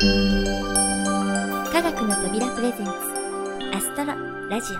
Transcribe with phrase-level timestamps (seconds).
[0.00, 0.04] 科
[1.82, 2.92] 学の扉プレゼンツ
[3.74, 4.14] アストロ
[4.48, 4.76] ラジオ。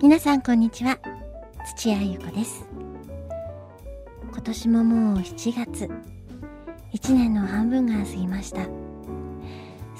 [0.00, 1.00] 皆さんこんにちは。
[1.76, 2.64] 土屋ゆ子です。
[4.30, 5.90] 今年ももう7月。
[6.92, 8.60] 1年の半分が過ぎました。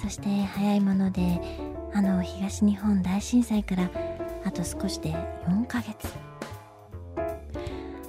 [0.00, 1.63] そして早いもので
[1.96, 3.88] あの東日本大震災から
[4.44, 5.10] あと少しで
[5.46, 6.12] 4ヶ月。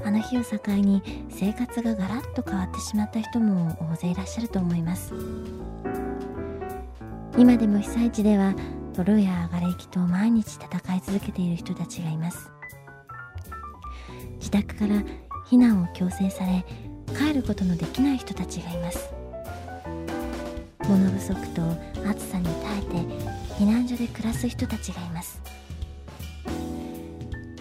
[0.03, 5.13] あの日を境に生活がガラッと変わってしまった人も大勢いらっしゃると思います。
[7.37, 8.55] 今でも被災地では
[8.95, 12.51] 泥や瓦礫と毎日戦い続けている人たちがいます。
[14.39, 14.95] 自宅から
[15.47, 16.65] 避難を強制され
[17.15, 19.13] 帰ることのできない人たちがいます。
[20.87, 21.61] 物不足と
[22.07, 23.14] 暑さに耐えて
[23.57, 25.41] 避難所で暮らす人たちがいます。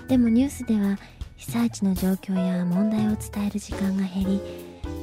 [0.08, 0.98] でもニュースでは
[1.36, 4.40] 被災地の状況や問題を伝える時間が減り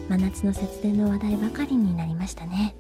[0.09, 2.75] 真夏の節電の話題ばかりになりましたね。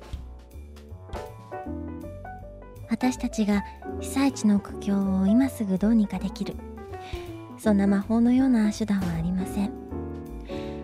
[2.89, 3.63] 私たちが
[3.99, 6.55] 被災地の苦境を今すぐどうにかできる
[7.57, 9.71] そんな魔法のような手段はありません。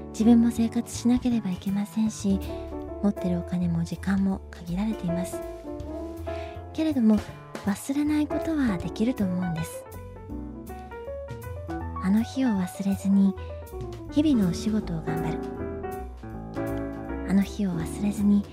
[0.09, 2.39] 自分も生活しなければいけませんし
[3.03, 5.56] 持ってるお金も時間も限られています。
[6.77, 7.17] けれども
[7.65, 9.83] 忘れないことはできると思うんです。
[12.03, 13.33] あの日を忘れずに
[14.11, 15.39] 日々のお仕事を頑張る。
[17.27, 18.45] あの日を忘れずに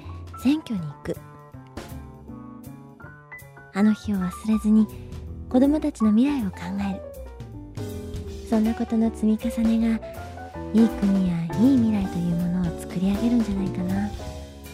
[0.43, 1.15] 選挙に行く。
[3.75, 4.87] あの日を忘れずに
[5.51, 7.03] 子供たちの未来を考える。
[8.49, 10.07] そんなことの積み重ねが
[10.73, 14.11] いい国やいい未来というものを作り上げるんじゃないかな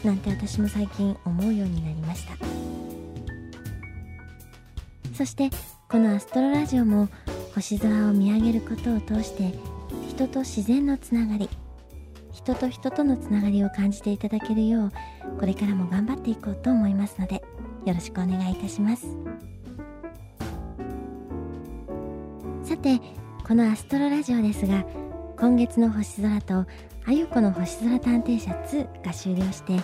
[0.04, 1.99] なんて私も最近思うようになり
[5.20, 5.50] そして
[5.90, 7.06] このアストロラジオも
[7.54, 9.52] 星空を見上げることを通して
[10.08, 11.50] 人と自然のつながり
[12.32, 14.90] 人と人とのつながりを感じていただけるよう
[15.38, 17.42] これからも頑張っていこうと思いますので
[17.84, 19.08] よろしくお願いいたします。
[22.64, 22.98] さて
[23.46, 24.86] このアストロラジオですが
[25.38, 26.64] 今月の星空と
[27.04, 29.82] あゆこの星空探偵社2が終了して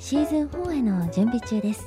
[0.00, 1.86] シーズン4への準備中です。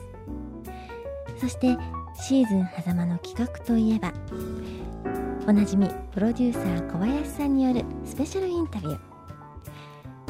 [1.41, 1.77] そして
[2.17, 4.13] シーズン狭間の企画といえば
[5.47, 8.99] おなじみプロデューサー小林さんによるスペシャルインタビュー。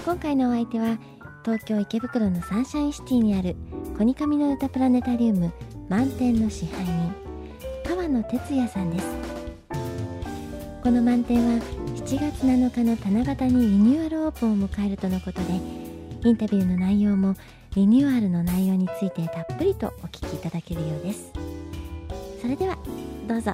[0.03, 0.97] 今回のお相手は
[1.43, 3.55] 東京池袋のサンシャインシティにある
[3.97, 5.51] コニカミの歌プラネタリウム
[5.87, 7.13] 満天の支配人
[7.87, 9.07] 川野哲也さんです。
[10.83, 11.63] この満点は
[11.95, 15.53] 7月7日の七夕にリニューアルオープンを迎えるとのことで
[16.23, 17.35] インタビューの内容も
[17.75, 21.31] リニューアルの内容についてたっぷりとお聞きいただけるようです。
[22.45, 22.77] それでは
[23.27, 23.51] どうぞ。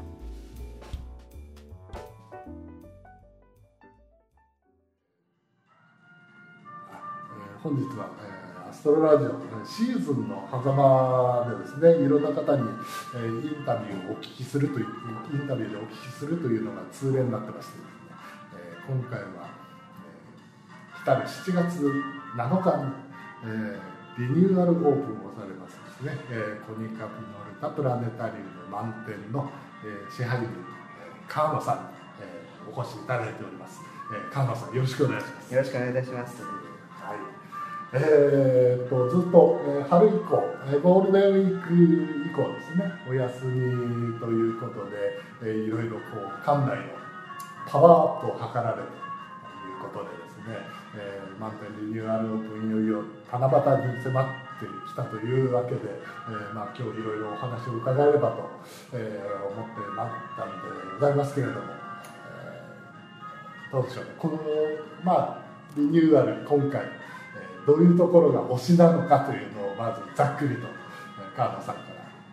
[7.64, 12.64] 本日は、えー、アストロラジオシーズンの狭間でですねいろんな方に、
[13.16, 14.88] えー、インタビューをお聞きするという
[15.32, 17.88] インタビューでお聞きするというのが通例になってましてですね、
[18.60, 19.48] えー、今回は、
[20.04, 21.80] えー、来る7月
[22.36, 22.92] 7日に、
[23.46, 24.92] えー、リニューアルオープン
[25.26, 29.50] をされますですね、えー、コニカピノルタプラネタリウム満点の、
[29.84, 30.52] えー、支配人、えー、
[31.28, 31.82] 川野さんに、
[32.22, 33.82] えー、お越しいただいております、
[34.16, 35.54] えー、川野さんよろしくお願いします。
[35.54, 36.42] よろしくお願いいたします。
[36.42, 37.42] はい。
[37.94, 42.88] えーと、ずっと、えー、春以降、えー、ゴールデンウィーク以降ですね。
[43.10, 47.02] お休みということで、えー、いろいろこう館内の
[47.68, 48.96] パワーアップを図られると
[49.68, 50.64] いうことでですね、
[50.96, 58.50] えー、満点リニューアルオープンいよいよ七夕に迫ってきたというわけで、えーまあ、今日いろいろお話を伺えればと、
[58.94, 60.56] えー、思ってまったんで
[61.00, 64.12] ございますけれども、えー、どうでしょうね。
[64.18, 64.40] この
[65.04, 65.44] まあ
[65.76, 66.84] リニューアル今回
[67.66, 70.68] どういうところが推しなのかというのをまずざっくりと
[71.36, 71.86] 川野さんから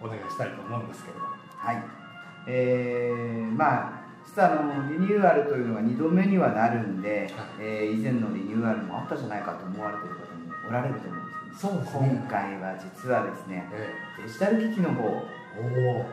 [0.02, 1.24] お願いしたいと思うんですけれど
[1.56, 1.84] はい。
[2.46, 7.28] えー、まあ実はあのリニューアルというのは2度目にはなるんで、はい、
[7.60, 15.22] えー、以前のリニューアルもあったじゃないかと思われている方もおられると思うんですそうですね、今回は実はですね、えー、デジタル機器の方お、
[15.60, 16.04] え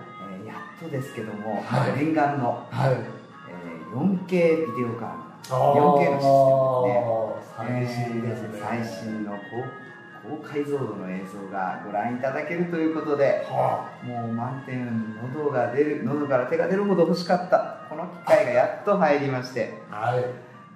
[0.44, 2.94] ー、やっとですけども、はい、念願の、はい。
[2.94, 5.50] えー、4K ビデオカー。
[5.50, 7.96] ド 4K のシステムですね。
[7.96, 9.86] 最新ですね、えー、最新の高
[10.28, 20.26] 高解像度の映像がご覧いただけるということで、はあ、もう満点喉が出る喉から手が出るほど欲しかったこの機会がやっと入りまして、はい、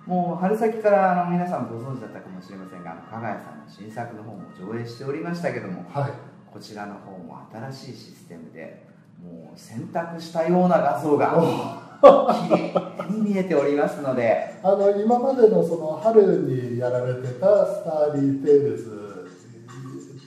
[0.10, 6.12] もう春先からあの皆さんご存知だったかもしれませんが加賀谷さんの新作の方も上映しておりましたけども、はい、
[6.52, 7.38] こちらの方も
[7.72, 8.88] 新しいシステムで
[9.22, 11.30] もう選択したような画像が
[12.02, 19.30] 綺麗に見えておりますのであの今までのその春にやられてたスターリー・テイルズ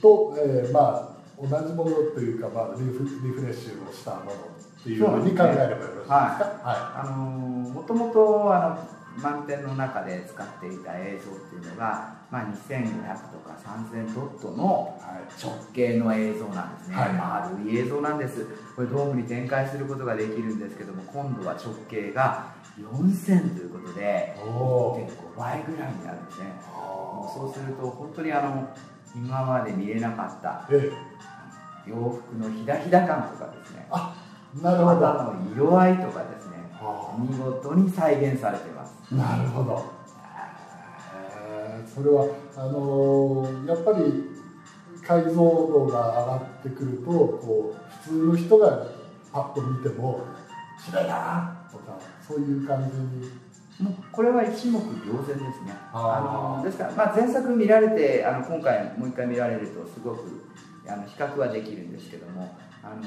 [0.00, 4.34] と、えー、まあ同じものというか、まあ、リフリフレッシュをしたものっ
[4.80, 12.88] ていうふうに考えればよろしいですか、はい、あのもともとあの満天の中で使っていた映像っていうのが、まあ、2500
[13.30, 15.00] とか3000ドットの
[15.42, 18.46] 直径の映像なんですね、はい、丸い映像なんです。
[18.74, 26.46] これドームに展開することができるんですけども今度は直径が4000ということで1.5倍ぐらいになるんですね。
[27.34, 28.68] そうすると本当にあの
[29.14, 30.66] 今まで見れなかった、
[31.86, 33.86] 洋服のひだひだ感とかですね。
[33.90, 34.16] あ
[34.60, 35.00] なるほど。
[35.00, 36.41] の色合いとかですね
[37.18, 39.14] 見事に再現されてます。
[39.14, 40.02] なるほど。
[41.86, 42.26] それは
[42.56, 44.24] あのー、やっぱり
[45.06, 48.86] 解像度が上がってくるとこう普通の人が
[49.32, 50.24] パッと見ても
[50.84, 53.42] 綺麗だなとかそういう感じに。
[53.80, 55.74] もうこれは一目瞭然ですね。
[55.92, 60.46] あのですから、まあ、前作見られてあの今回もう一回見られるとすごく
[60.86, 63.02] あの比較はできるんですけどもあの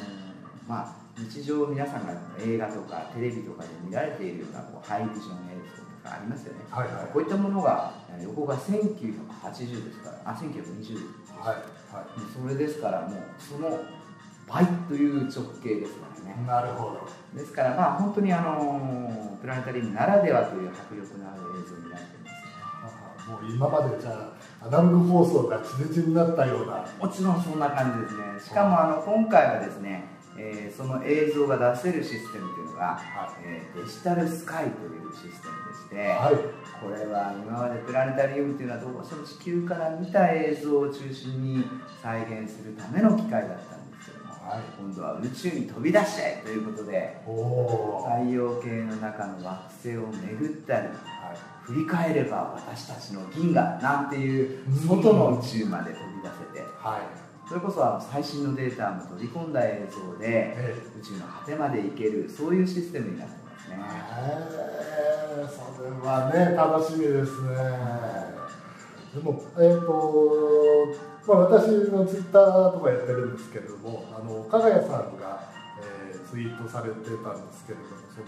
[0.68, 11.56] まあ日常皆さんが映画とかテレビとかで見られているようなこうハイビジョン映像とかありますよね、はいはい、こういったものが横が1980ですからあ1920はい
[11.94, 13.79] はい、それですからもうその
[14.47, 16.45] 倍という直径ですからね。
[16.47, 17.07] なるほど。
[17.33, 22.89] ですからまあ本当にあのプラネタリウムならではという迫力のある映像になってま
[23.19, 24.31] すもう今までじゃ
[24.62, 26.85] あアナログ放送が地デジになったような。
[27.00, 28.23] もちろんそんな感じですね。
[28.39, 36.36] しかもあの今回はですねえー、その映像が出せるシステムというのが、はい、えー、デジタルスカイというシステムでして、はい、
[36.84, 41.64] これは今までプラネタリウムというのはどうしても地球から見た映像を中心に
[42.02, 50.88] 再現するための機械だったんですけども、はい、今度は宇宙に飛び出しちゃえということで太陽系の中の惑星を巡ったり、
[51.64, 56.66] 振り返れば私たちの銀河なんていう外の宇宙まで飛び出せて。
[56.78, 60.56] はいそれこそ最新のデータも取り込んだ映像で、
[61.00, 63.77] 宇宙の果てまで行けるそういうシステムになってますね。
[63.77, 64.75] へ
[65.42, 67.56] えそれはね楽しみですね。
[69.13, 75.51] でもえっ、ー、とまあ、私のツイッターとかやってるんですけれどもあの加賀谷さんが、
[75.81, 78.27] えー、ツイートされてたんですけれどもその、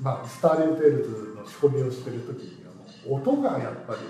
[0.00, 4.00] まあ、スターリーテイルズの仕込みをしてる時にあの音がやっぱり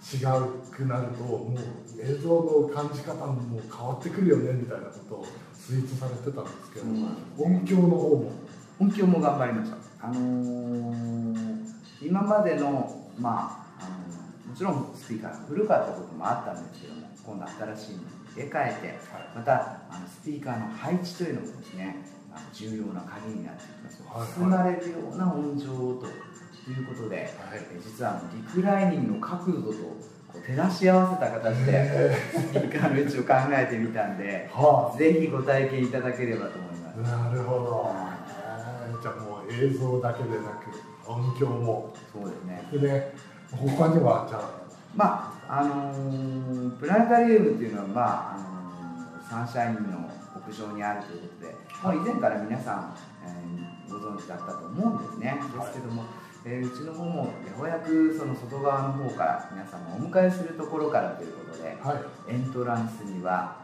[0.00, 8.32] 違うくなるともう映像の感じ方も変わってくるよねみたいなことをツイートされてたんですけど、うん、音響の方も。
[8.80, 9.76] 音響も頑張りました。
[10.02, 11.66] あのー、
[12.00, 18.04] 今までのまああのもちろんスピーカー古かったこともあったんですけども今度新しいのに
[18.34, 21.96] 入れ替えて、はい、またあのスピーカーの配置というのもですね
[22.54, 26.06] 重要な鍵になってきます、はい、包まれるような音情と
[26.64, 27.28] ということで、はい、
[27.84, 29.78] 実はリクライニングの角度と
[30.32, 36.96] 照らし合わせた形でスピーカーの位置を考えてみたんで、はあ、ぜひご体験いただければと思います。
[36.98, 37.94] なるほど、
[39.00, 41.94] じゃあもう映像だけでなく音響も。
[42.12, 42.68] そうですね。
[42.72, 43.12] でね
[43.50, 44.60] 他にはじゃあ。
[44.94, 52.96] まああのー、プラネタリウムっていうのはまあ、あのー、サンシャインの屋上にあるということで、はい、まあ、以前から皆さん、
[53.26, 56.04] えー、ご存知だったと思うんですね、ですけども、
[56.44, 57.32] えー、うちの方もよ
[57.62, 63.56] うやくその外側の方から皆様をお迎えするところからということで、はい、エントランスには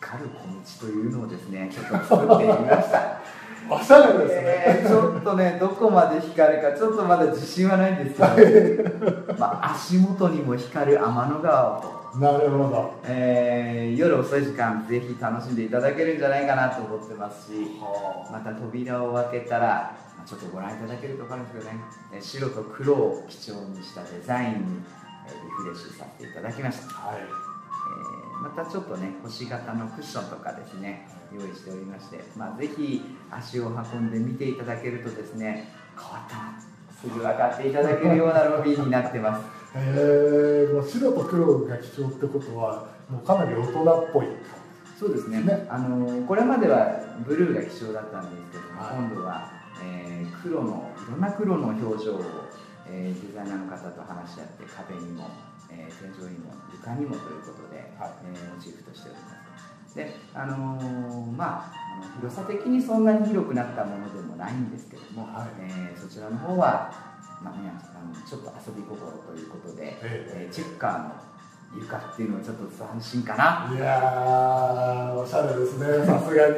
[0.00, 3.20] 光る小道というのをですねちょっと作ってみました。
[3.68, 17.78] おしゃれですね、えー、ちょっとねどこまで光るかちょっとまだ自信はないんですけど、まあ、足元にも光る天の川をなるほど、えー、夜遅い時間ぜひ楽しんでいただけるんじゃないかなと思ってますし
[18.32, 19.94] また扉を開けたら
[20.30, 21.58] ちょっとご覧いただけると分かるんです。
[21.58, 27.18] けどね白と黒を基調にしたデザインにリフレッシュさせていただきました、はい。
[27.18, 36.30] えー、またちょっとね星型のクッションとかですね用意しておりまして、まあ、ぜひ足を運んで見ていただけるとですね変わっ。
[36.30, 36.70] たな
[37.00, 39.44] すぐ分かっていただけるようなロビーになってます。
[39.74, 44.26] へ えもう白と黒が基調ってことはもうかなり大人っぽい。
[44.96, 46.92] そうですね、ね、あのこれまでは
[47.26, 49.59] ブルーが基調だったんですけども、はい、今度は
[50.20, 52.20] えー、黒のいろんな黒の表情を、
[52.86, 55.30] えー、デザイナーの方と話し合って壁にも、
[55.70, 59.30] えー、天井にも床にもということで、はい、えー、モチーフとしておりま
[59.88, 59.96] す。
[59.96, 61.72] であのー、まあ
[62.20, 66.92] 広さ的にそんなに広くなったものでもないんですけども、はい、えー、そちらの方は、
[67.42, 71.14] まあ、あのちょっと遊び心ということで、えー、チェッカーの
[71.76, 73.72] 床っていうのはちょっと斬新かな。
[73.76, 76.54] いやおしゃれですねさすがに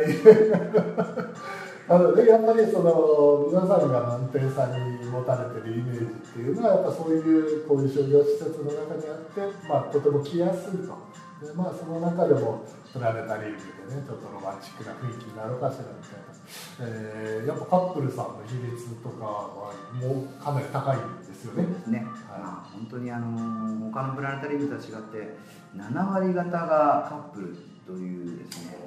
[1.89, 10.95] あのでやっぱりその皆さんが満点さんに持たれてるイメージっていうのはやっぱそういうこういう商業施設の中にあって、まあ、とても来やすいと。
[11.43, 13.59] で、まあ、その中でもプラネタリウム
[13.91, 21.67] でねちょっとロマンチックな雰囲気になるかしらみたいな、えー、やっぱカップルさんの比率とかはもうかなり高いんですよね。
[21.89, 25.37] ね、はい、まあ、本当にあの他のプラネタリウムとは違って
[25.75, 28.79] 7割方がカップルというですね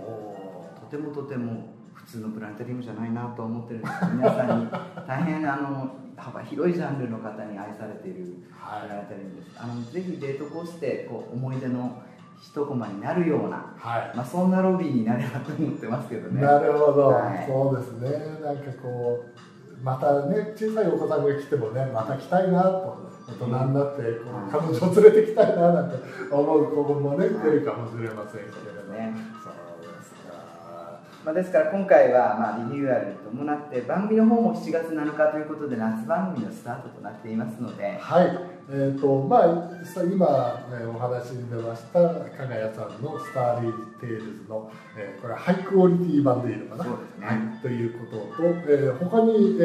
[0.80, 1.76] とてもとても
[2.06, 4.72] 普通のプラネタリウムじゃないなと思ってるんです皆さんに
[5.08, 12.02] 大変あの幅広いジャンルの方に愛されているプラネタリウムです、はい、あのぜひデートコースでこう思い出の
[12.42, 16.42] 一コマになるような、はい、まあ、そんなロビーになればと思ってますけどね。
[16.42, 18.10] なるほど、はい、そうですね。
[18.44, 25.98] なんかこうまたね小さいお子さんが来てもねまた来たいなと大人になってこう、彼女を連れてきたいななんて
[26.32, 29.14] 思う子もね出るかもしれませんけれども、ね、
[31.26, 37.98] まあ、ですから今回はまあリニューアルに伴って番組の方も7月7日ということで夏番組のスタートとなっていますので。
[38.00, 38.40] はい。
[38.68, 39.44] えーとまあ、
[40.12, 46.84] 今、えお話に出ました加賀谷さんの「スターリーテイルズの」えー、これはハイクオリティ版でいいのかな？
[46.84, 49.64] そうですね、はい、ということと、えー、他に、え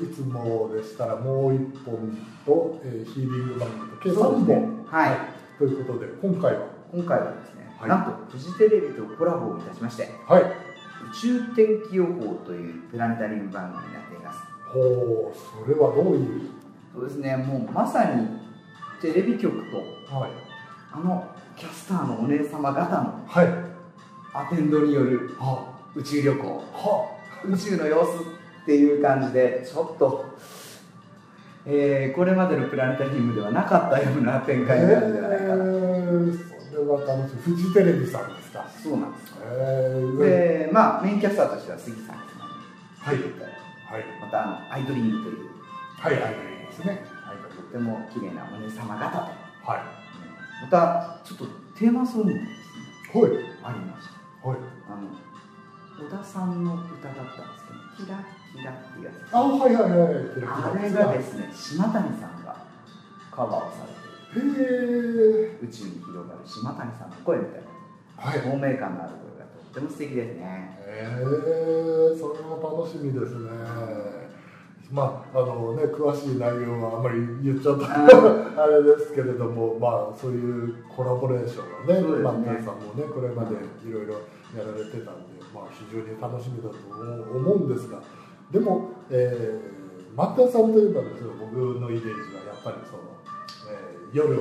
[0.00, 5.18] ー、いつもでしたらもう1本と、えー、ヒーリング番組と計3本、ね、はい、はい、
[5.58, 6.60] ということで今回は？
[6.92, 10.10] 今回はですね、はい、なんとフジテレビとコラボをいたしまして。
[10.26, 10.42] はい。
[10.42, 10.65] 宇
[11.12, 14.38] 宙天気予報というプラネタリウム番組になっています。
[14.72, 16.40] ほうそれはどういう？
[16.94, 18.26] そうですねもうまさに
[19.00, 19.76] テレビ局と、
[20.14, 20.30] はい、
[20.92, 23.48] あのキャスターのお姉様方の、はい、
[24.34, 28.22] アテンドによる、はあ、宇宙旅行、はあ、宇宙の様子
[28.62, 30.24] っていう感じでちょっと、
[31.64, 36.76] えー、これまでのプラネタリウムではなかったような展開になるんじゃないかな、えー。
[36.76, 38.68] れは楽しいフジテレビさんですか？
[38.82, 39.25] そうなんです。
[39.25, 39.25] えー、
[40.18, 42.42] でまあメインキャスターとしては杉さんですね
[43.00, 45.50] はい、はい、またあのアイドリングという。
[45.98, 47.04] はいアイドリングですね。
[47.56, 49.16] とても綺麗なお姉様方と。
[49.18, 49.80] はい。
[50.62, 51.46] またちょっと
[51.78, 52.50] テーマソングですね。
[53.14, 53.30] はい。
[53.62, 54.48] ありました。
[54.48, 54.58] はい。
[54.88, 55.26] あの
[55.96, 57.64] 小田さんの歌だったんです
[57.96, 58.22] けど「キラ
[58.52, 59.34] キラ」っていうやつ。
[59.34, 60.12] あはいはいはい
[60.46, 62.56] あれがですね島谷さんが
[63.30, 63.86] カバーをさ
[64.34, 69.35] れてへえ宇宙に広がる島谷さんの声みたいな、はい、透明感のある声
[69.76, 70.72] ても素敵ですね。
[70.88, 73.50] へえそれは楽しみですね。
[74.90, 77.92] まああのね詳しい内容はあまり言っちゃった。
[78.64, 82.22] あれですけれどもまあそういうコラボレーションはねね。
[82.22, 84.14] マッタンさんもねこれまでいろいろ
[84.56, 86.76] やられてたんで、まあ、非常に楽しみだと
[87.36, 88.00] 思うんですが。
[88.50, 93.02] でも、えー、マッタンさんといえばですね僕のイメージはやっぱりその
[94.12, 94.38] 夜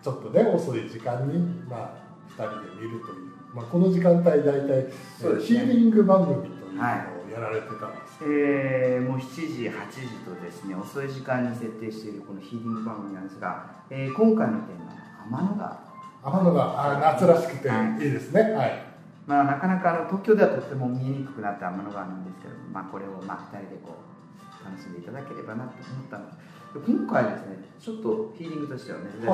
[0.00, 4.92] ちょっとね遅い時間に、まあ、2人で見るという、まあ、この時間帯大体、ね、
[5.40, 6.84] ヒーリング番組というのを
[7.30, 15.88] やられてたんです、はい、えー、もう7時8時とですね遅い時間に設定しているこのヒーリング番組なんですが、えー、今回のテーマは天の川。
[16.22, 16.96] 天の川。
[16.96, 18.08] あ夏らしくてい。
[18.08, 18.82] いですね、はい、
[19.26, 26.32] まあ、なかなかあの東京ではとても見えにくくなった天の川なんですけど、まあ、これをまあ2人でこう楽しんでいただければなと思ったんで。
[26.32, 29.28] す今回ですねちょっとヒーリングとしては珍しい試み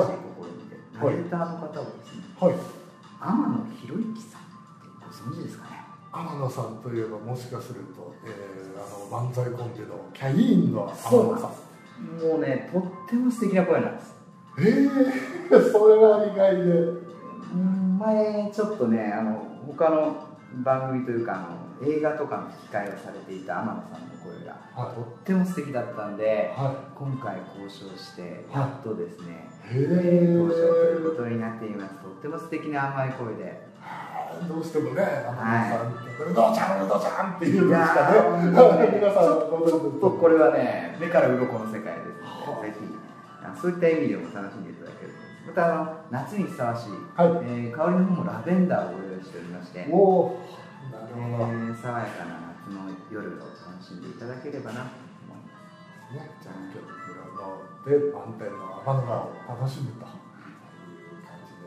[0.71, 2.55] で、はい、ナレーターの方をですね、はい、
[3.19, 5.83] 天野博之さんってご存知ですかね？
[6.11, 11.51] 天野さんといえばもしかすると、えー、あの漫才コンビのキャインの天野さん。
[12.21, 14.15] もうねとっても素敵な声なんです。
[14.59, 14.63] え
[15.51, 17.05] えー、 それは意外で。
[17.97, 20.15] 前ちょっとねあの他の
[20.63, 31.95] 番組というかあの映画とかの吹き替えをされていた天野さんの声が、はい、とっても素敵だったんで、はい、今回交渉してやっとですね、はい、交渉ということになっています。
[31.95, 33.75] とっても素敵な甘い声で。
[34.47, 38.11] どうしてもね、天野さん、うどちゃん、うどちゃんっていうのしか
[38.77, 45.25] ね、皆さん、ちょっとこれはね、目から鱗の世界ですので、ぜひ、そういった意味でも楽しんでいただけると。
[45.47, 47.29] またあの夏にふさわしい、はい。
[47.45, 50.37] えー、香りの方もラベンダーをご用意しておりまして、お
[50.85, 56.13] えー、爽やかな夏の夜を楽しんでいただければなと思います。
[56.13, 61.65] ねじゃあ今日村ので満天の天の川を楽しむという感じで、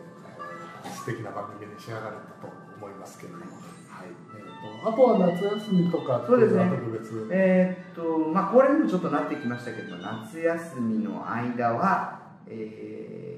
[0.87, 3.45] えー、素敵な番組に仕上がれたと思いますけれども、
[3.91, 4.15] はい。
[4.39, 6.71] えーと、あとは夏休みとかそうですね。
[6.71, 7.29] 特別？
[7.33, 13.38] えー、っとまあこれにもちょっとなってきましたけど夏休みの間はえ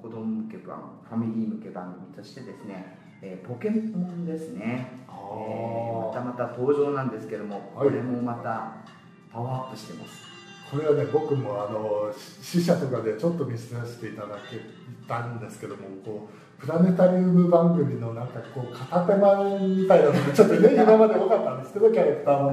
[0.00, 3.76] 子供向け番ファミリー向け番組としてですねえー、ポケモ
[4.08, 8.76] ンですね、えー、またまた登場なんですけども、これもまた
[9.30, 10.30] パワーアップしてます。
[10.70, 14.60] これはね僕もあの試写とかでちょっと見せさせていただけ
[15.06, 16.28] たんですけどもこ
[16.58, 22.50] うプラネタリウム番組のなんかこう片手間みたいなのがちょっとね 今まで多かったんですけどキャラクターも、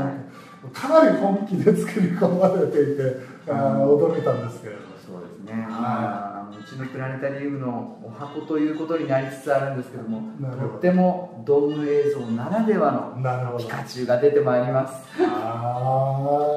[0.73, 3.17] かなり本気で作り込まれていて、
[3.49, 15.03] あ驚いたんですけれどそうですね、まあ、うちのプラネタリウムのお箱ということになりつつあるんですけどもとってもドーム映像ならではのピカチュウが出てまいります。
[15.19, 16.13] あ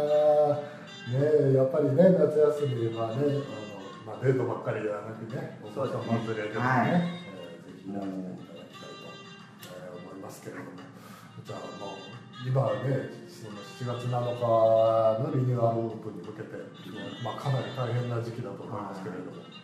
[0.06, 0.70] あ
[1.10, 3.42] ねやっぱりね夏休みはねあの、
[4.06, 9.10] まあ、デートばっかりではなくねお子様連れでもね、はい、えー、ぜひやっていただきたいと、
[9.66, 10.70] えー、思いますけれども
[11.44, 12.10] じゃあもう
[12.46, 14.46] 今はねその7月7日
[15.24, 16.54] のリニューアルオープンに向けて、
[17.24, 19.32] まあ、かなり大変な時期だと思いますけれども。
[19.32, 19.60] もう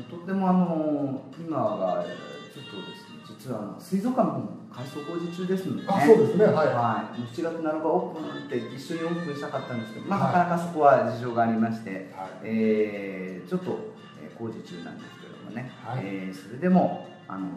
[0.00, 2.04] とってもあの今が
[2.52, 6.44] ちょっとですね実は水族館も改装工事中ですので、ね、あそうですね。
[6.46, 13.92] はい、はい、7月7日オープンって一緒にオープンしたかったんですけど、まあ、なかなかそこは事情がありまして、はい、えー、ちょっと
[14.38, 17.48] 工事中なんですけどもね、はい、えー、それでもあの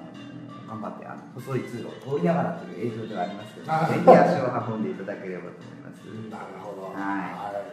[0.68, 3.72] 頑張ってあの細い通路を通りながらという営業ではありますけど、ぜ
[4.04, 6.04] ひ足を運んでいただければと思います。
[6.30, 7.65] なるほど、はい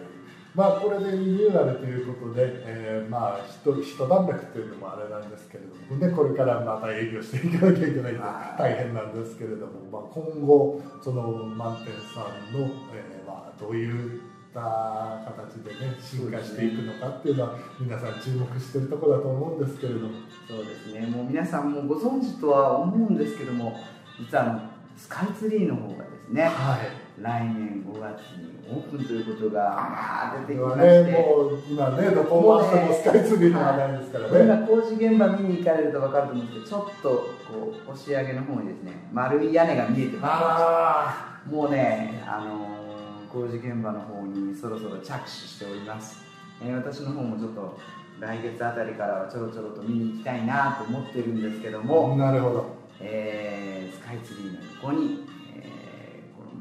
[0.55, 8.21] まあ、これでリニューアルということで、えー、まあ一一段落というのもあれなんですけれども、ね、これからまた営業していかなきゃいけないと
[8.59, 11.23] 大変なんですけれども、まあ、今後その
[11.57, 14.21] 満点さんの、えーまあ、どういっ
[14.53, 20.11] た形でね進化していくのかっていうのは皆さん注目してるところだと思うんですけれども。
[20.47, 21.07] そうですね。
[21.07, 23.81] もう皆さんもご存知とは思うんですけども
[24.19, 32.71] 実はスカイツリーの方がですね、はい、来年5月にオープンということが、まあ、出てきまして、ね、もう今ねどこもス
[33.05, 37.09] カイツリーの話題ですからね、今工事現場見に行かれると分かると思うんですけどちょっと
[37.53, 42.83] こう押し上げの方にですね丸い屋根が見えてまいりもうねあの
[43.31, 46.25] 工事現場の方にそろそろ着手しております、
[46.63, 47.79] えー、私の方もちょっと
[48.21, 52.17] 来月あたりからはちょろちょろと見に行きたいなと思ってるんですけども。
[52.17, 55.25] なるほど、えー、スカイツリーの横に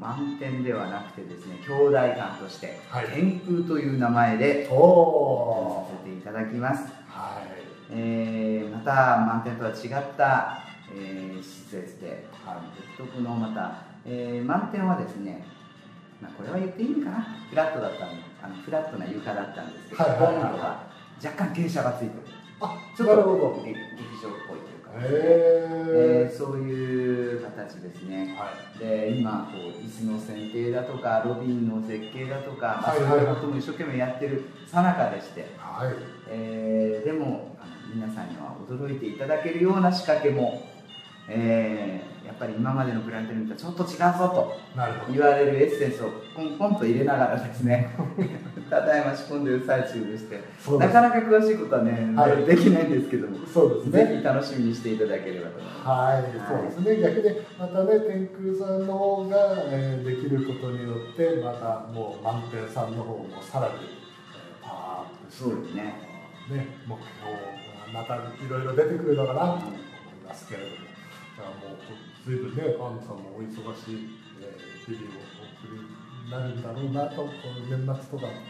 [0.02, 4.70] 満点ではなくてですね兄弟館として、はい、天空という名前でさ
[6.04, 7.48] せていただきます、はい。
[7.90, 12.56] えー、また満点とは違った、えー、施設で、はい、
[12.98, 15.46] 独特のまた、えー、満点はですね
[16.20, 17.26] まあ、これは言っていいのかな？
[17.50, 18.12] フラットだったの
[18.44, 20.86] あのフラットな床だったんですけど、今度は
[21.18, 22.22] 若干傾斜がついてる。
[22.60, 23.74] あちょっと劇
[24.22, 24.30] 場
[24.94, 35.92] えー、そういう形ですね、はい、で今こう椅子の選定だとかロビーの設計だとか、まあ、そういうことも一生懸命やってるさなかでして、はい、
[36.28, 40.68] えー、でもあの皆さんには驚いていただけるような仕掛けも、
[41.28, 42.11] えー、
[42.42, 44.58] ぱり今までのプラネタリウムとちょっと違うぞと
[45.12, 47.94] 言われるエッセンスをポンポンと入れながらですね
[48.68, 50.40] ただいま仕込んでる最中でして
[50.78, 54.06] なかなか詳しいことはね、はい、できないんですけどもそうですね。
[54.06, 55.88] ぜひ楽しみにしていただければと思います。
[55.88, 57.02] はい、そうですね。
[57.02, 59.36] 逆にまたね天空さんの方が、
[59.68, 65.82] えー、できることによってまたもう満点さんの方もさらに、えー、パワーアップしてそうですね。
[66.50, 67.06] ね目標
[67.92, 69.78] またいろいろ出てくるのかなと思い
[70.26, 70.76] ますけれども、
[71.36, 74.08] じゃあもう随分ね河野さんもお忙しい、
[74.40, 77.28] えー、日々をお送りなるんだろうなと
[77.68, 78.42] 年末とかね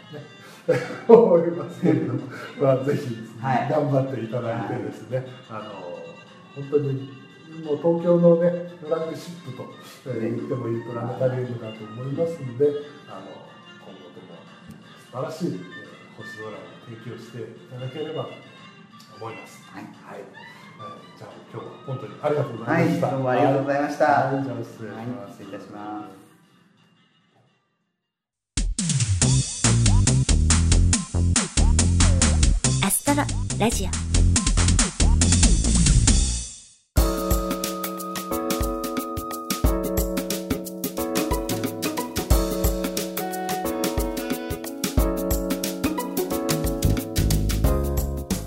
[1.08, 2.20] 思いますけれども、
[2.60, 5.72] まあ、ぜひ、はい、頑張っていただいてですね、はい、あの
[6.54, 7.22] 本当に
[7.64, 9.64] もう東京のねフラッグシップと、
[10.06, 12.66] えー、言ってもいいプラネタリウムだと思いますので
[13.08, 13.26] あの
[13.80, 14.36] 今後とも
[15.00, 16.52] 素晴らしい、えー、星空を
[16.86, 18.30] 提供していただければと
[19.20, 19.64] 思います。
[19.70, 20.20] はい、はい。
[20.20, 20.61] えー、
[21.18, 23.06] じゃあ今日は本当にありがとうございました。
[23.06, 24.04] はい、どうもありがとうございました。
[24.04, 25.32] はい、じゃあ失礼します。
[25.32, 26.22] 失礼いたします。
[33.14, 33.26] ラ
[33.58, 33.88] ラジオ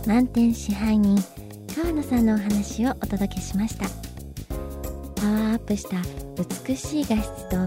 [0.07, 1.15] 満点支配人
[1.85, 3.85] 川野さんのお話をお届けしました。
[5.21, 5.97] パワーアップした
[6.67, 7.57] 美しい画質と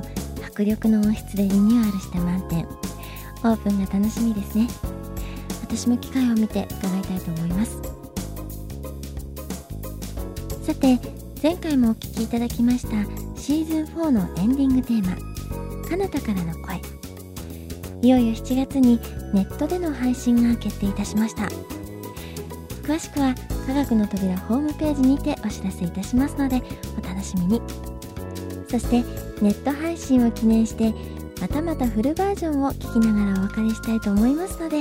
[0.45, 2.67] 迫力の音質でリニューアルした満点。
[2.67, 4.67] オープンが楽しみですね。
[5.63, 7.81] 私も機会を見て伺いたいと思います。
[10.63, 10.99] さて
[11.41, 12.89] 前回もお聴きいただきました
[13.41, 15.17] シーズン4のエンディングテーマ
[15.89, 16.81] 「彼方からの声」
[18.03, 18.99] いよいよ7月に
[19.33, 21.49] ネットでの配信が決定いたしました。
[22.83, 23.37] 詳しくは
[23.69, 26.63] 科学の扉ホームページにてお知らせいたしますので
[26.99, 27.61] お楽しみに。
[28.67, 29.05] そして
[29.43, 30.95] ネット配信を記念して
[31.39, 34.81] またまたフルバージョンを聞きながらお別れしたいと思いますので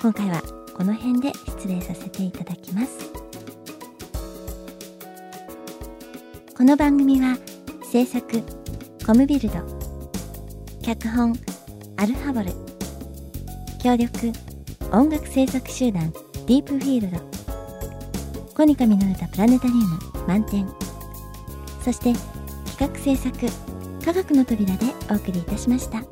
[0.00, 0.40] 今回は
[0.74, 3.12] この辺で失礼させていただきます。
[6.56, 7.36] この番組は
[7.90, 8.42] 制作
[9.06, 9.56] コムビルド
[10.80, 11.34] 脚本
[11.98, 12.46] アルファボル
[13.82, 14.32] 協力
[14.90, 16.10] 音楽制作集団
[16.46, 17.31] ディープフィールド
[18.54, 20.68] コニカミの歌プラネタリウム満点。
[21.82, 22.12] そして
[22.70, 23.36] 企画制作
[24.04, 26.02] 科学の扉でお送りいたしました。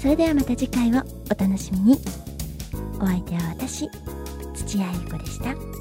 [0.00, 1.98] それではまた次回をお楽しみに。
[3.00, 3.88] お相手は私
[4.54, 5.73] 土屋ゆ子でした。